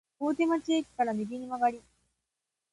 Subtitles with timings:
[0.19, 1.79] 大手町駅から右に曲がり、